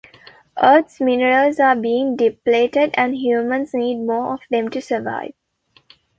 [0.59, 5.33] Earth's minerals are being depleted and humans need more of them to survive.